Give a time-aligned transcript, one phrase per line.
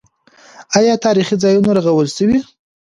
[0.77, 2.37] آیا تاریخي ځایونه رغول شوي؟